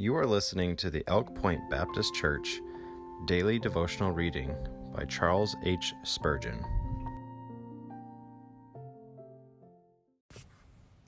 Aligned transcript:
You 0.00 0.16
are 0.16 0.24
listening 0.24 0.76
to 0.76 0.88
the 0.88 1.04
Elk 1.08 1.34
Point 1.34 1.60
Baptist 1.68 2.14
Church 2.14 2.62
Daily 3.26 3.58
Devotional 3.58 4.12
Reading 4.12 4.56
by 4.96 5.04
Charles 5.04 5.54
H. 5.62 5.92
Spurgeon. 6.04 6.64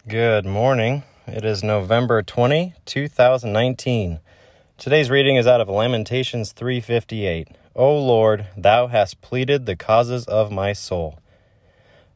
Good 0.06 0.44
morning. 0.44 1.04
It 1.26 1.42
is 1.42 1.62
November 1.62 2.22
20, 2.22 2.74
2019. 2.84 4.20
Today's 4.76 5.08
reading 5.08 5.36
is 5.36 5.46
out 5.46 5.62
of 5.62 5.70
Lamentations 5.70 6.52
3:58. 6.52 7.48
O 7.74 7.96
Lord, 7.96 8.48
thou 8.58 8.88
hast 8.88 9.22
pleaded 9.22 9.64
the 9.64 9.74
causes 9.74 10.26
of 10.26 10.52
my 10.52 10.74
soul. 10.74 11.18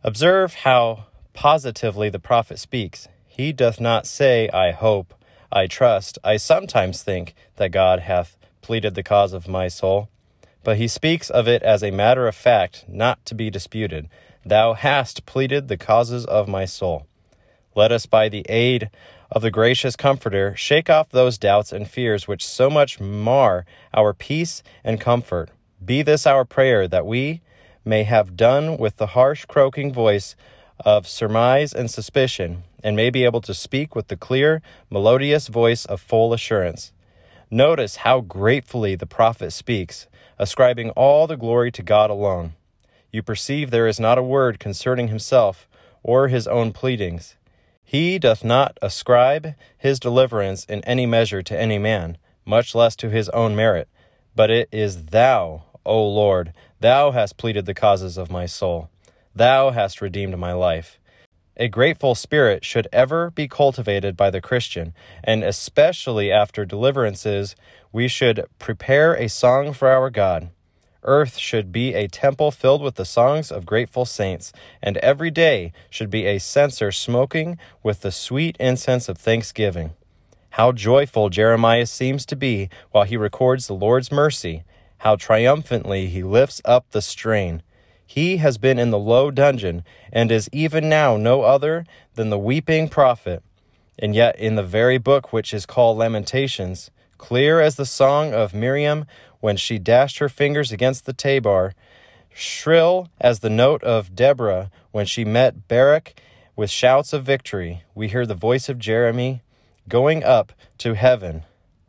Observe 0.05 0.53
how 0.57 1.07
positively 1.33 2.11
the 2.11 2.21
prophet 2.21 2.59
speaks. 2.59 3.09
He 3.27 3.55
doth 3.55 3.81
not 3.81 4.07
say, 4.07 4.51
I 4.51 4.73
hope, 4.73 5.15
I 5.57 5.67
trust, 5.69 6.19
I 6.23 6.37
sometimes 6.37 7.03
think 7.03 7.35
that 7.57 7.71
God 7.71 8.01
hath 8.01 8.37
pleaded 8.61 8.95
the 8.95 9.03
cause 9.03 9.33
of 9.33 9.49
my 9.49 9.69
soul. 9.69 10.11
But 10.63 10.77
he 10.77 10.87
speaks 10.87 11.31
of 11.31 11.49
it 11.49 11.63
as 11.63 11.83
a 11.83 11.91
matter 11.91 12.29
of 12.29 12.35
fact, 12.35 12.85
not 12.87 13.25
to 13.25 13.35
be 13.35 13.49
disputed. 13.49 14.11
Thou 14.45 14.75
hast 14.75 15.25
pleaded 15.25 15.69
the 15.69 15.79
causes 15.79 16.27
of 16.27 16.47
my 16.47 16.67
soul. 16.67 17.07
Let 17.75 17.91
us, 17.91 18.05
by 18.05 18.29
the 18.29 18.45
aid 18.51 18.91
of 19.33 19.41
the 19.41 19.51
gracious 19.51 19.97
Comforter, 19.97 20.55
shake 20.57 20.91
off 20.91 21.09
those 21.09 21.39
doubts 21.39 21.73
and 21.73 21.89
fears 21.89 22.29
which 22.29 22.45
so 22.45 22.69
much 22.69 23.01
mar 23.01 23.65
our 23.95 24.13
peace 24.13 24.63
and 24.85 25.01
comfort. 25.01 25.49
Be 25.83 26.03
this 26.03 26.27
our 26.27 26.45
prayer, 26.45 26.87
that 26.87 27.07
we 27.07 27.41
may 27.83 28.03
have 28.03 28.37
done 28.37 28.77
with 28.77 28.99
the 28.99 29.15
harsh, 29.17 29.47
croaking 29.47 29.91
voice 29.91 30.37
of 30.81 31.09
surmise 31.09 31.73
and 31.73 31.91
suspicion, 31.91 32.65
and 32.87 32.95
may 32.95 33.11
be 33.11 33.25
able 33.25 33.41
to 33.41 33.53
speak 33.53 33.97
with 33.97 34.07
the 34.07 34.17
clear, 34.17 34.63
melodious 34.91 35.49
voice 35.49 35.85
of 35.87 36.01
full 36.01 36.33
assurance. 36.33 36.93
Notice 37.51 37.97
how 37.97 38.21
gratefully 38.21 38.95
the 38.95 39.09
prophet 39.09 39.51
speaks, 39.51 40.07
ascribing 40.39 40.91
all 40.91 41.27
the 41.27 41.37
glory 41.37 41.73
to 41.73 41.83
God 41.83 42.11
alone. 42.11 42.55
You 43.11 43.25
perceive 43.25 43.73
there 43.73 43.89
is 43.89 43.99
not 43.99 44.19
a 44.19 44.23
word 44.23 44.61
concerning 44.61 45.09
himself 45.09 45.67
or 46.05 46.29
his 46.29 46.47
own 46.47 46.73
pleadings. 46.73 47.35
He 47.83 48.21
doth 48.21 48.45
not 48.45 48.79
ascribe 48.81 49.55
his 49.77 49.99
deliverance 49.99 50.65
in 50.67 50.85
any 50.85 51.07
measure 51.07 51.43
to 51.43 51.59
any 51.59 51.79
man, 51.79 52.19
much 52.45 52.73
less 52.73 52.95
to 52.97 53.11
his 53.11 53.29
own 53.31 53.57
merit, 53.57 53.89
but 54.37 54.49
it 54.49 54.69
is 54.71 55.07
Thou, 55.07 55.65
O 55.85 56.07
Lord, 56.07 56.53
Thou 56.79 57.11
hast 57.11 57.37
pleaded 57.37 57.67
the 57.67 57.75
causes 57.75 58.17
of 58.17 58.31
my 58.31 58.47
soul. 58.47 58.91
Thou 59.35 59.71
hast 59.71 60.01
redeemed 60.01 60.39
my 60.39 60.53
life. 60.53 61.01
A 61.59 61.69
grateful 61.69 62.15
spirit 62.15 62.67
should 62.67 62.87
ever 62.93 63.31
be 63.31 63.49
cultivated 63.49 64.15
by 64.15 64.29
the 64.29 64.43
Christian, 64.43 64.93
and 65.25 65.43
especially 65.43 66.31
after 66.31 66.67
deliverances, 66.67 67.57
we 67.93 68.09
should 68.09 68.45
prepare 68.59 69.15
a 69.15 69.29
song 69.29 69.73
for 69.73 69.89
our 69.89 70.11
God. 70.11 70.51
Earth 71.03 71.39
should 71.39 71.73
be 71.73 71.95
a 71.95 72.09
temple 72.09 72.51
filled 72.51 72.83
with 72.83 72.97
the 72.97 73.07
songs 73.07 73.51
of 73.51 73.65
grateful 73.65 74.05
saints, 74.05 74.53
and 74.83 74.99
every 74.99 75.31
day 75.31 75.73
should 75.89 76.11
be 76.11 76.27
a 76.27 76.39
censer 76.39 76.93
smoking 76.93 77.57
with 77.83 78.03
the 78.03 78.13
sweet 78.13 78.57
incense 78.61 79.09
of 79.09 79.17
thanksgiving. 79.17 79.95
How 80.51 80.73
joyful 80.73 81.31
Jeremiah 81.31 81.87
seems 81.87 82.27
to 82.27 82.37
be 82.37 82.69
while 82.91 83.05
he 83.05 83.17
records 83.17 83.67
the 83.67 83.75
Lord's 83.75 84.13
mercy, 84.13 84.65
how 84.99 85.17
triumphantly 85.17 86.09
he 86.09 86.23
lifts 86.23 86.61
up 86.67 86.91
the 86.91 87.01
strain. 87.01 87.63
He 88.07 88.37
has 88.39 88.57
been 88.57 88.79
in 88.79 88.91
the 88.91 88.99
low 88.99 89.31
dungeon, 89.31 89.85
and 90.13 90.31
is 90.31 90.49
even 90.53 90.89
now 90.89 91.17
no 91.17 91.43
other 91.43 91.85
than 92.15 92.31
the 92.31 92.39
weeping 92.39 92.89
prophet. 92.89 93.43
And 93.99 94.15
yet, 94.15 94.39
in 94.39 94.55
the 94.55 94.63
very 94.63 94.99
book 94.99 95.33
which 95.33 95.53
is 95.53 95.67
called 95.67 95.99
Lamentations, 95.99 96.91
clear 97.19 97.61
as 97.61 97.77
the 97.77 97.87
song 97.87 98.33
of 98.33 98.55
Miriam 98.55 99.07
when 99.41 99.57
she 99.57 99.79
dashed 99.79 100.19
her 100.19 100.29
fingers 100.29 100.71
against 100.71 101.07
the 101.07 101.13
tabor, 101.13 101.75
shrill 102.33 103.09
as 103.21 103.41
the 103.41 103.51
note 103.51 103.83
of 103.83 104.15
Deborah 104.15 104.71
when 104.93 105.07
she 105.07 105.25
met 105.25 105.67
Barak 105.69 106.21
with 106.55 106.71
shouts 106.71 107.13
of 107.13 107.25
victory, 107.25 107.83
we 107.95 108.09
hear 108.09 108.27
the 108.27 108.35
voice 108.35 108.69
of 108.69 108.79
Jeremy 108.79 109.43
going 109.89 110.25
up 110.25 110.53
to 110.79 110.95
heaven. 110.95 111.45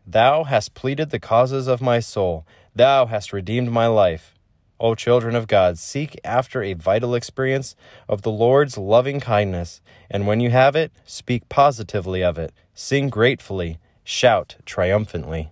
Thou 0.05 0.45
hast 0.45 0.73
pleaded 0.73 1.09
the 1.09 1.19
causes 1.19 1.67
of 1.67 1.81
my 1.81 1.99
soul, 1.99 2.45
thou 2.75 3.05
hast 3.07 3.33
redeemed 3.33 3.71
my 3.71 3.87
life. 3.87 4.33
O 4.79 4.95
children 4.95 5.35
of 5.35 5.47
God, 5.47 5.77
seek 5.77 6.19
after 6.23 6.61
a 6.61 6.73
vital 6.73 7.15
experience 7.15 7.75
of 8.07 8.21
the 8.21 8.31
Lord's 8.31 8.77
loving 8.77 9.19
kindness, 9.19 9.81
and 10.09 10.27
when 10.27 10.39
you 10.39 10.51
have 10.51 10.75
it, 10.75 10.91
speak 11.05 11.49
positively 11.49 12.23
of 12.23 12.37
it, 12.37 12.53
sing 12.73 13.09
gratefully, 13.09 13.79
shout 14.03 14.55
triumphantly. 14.65 15.51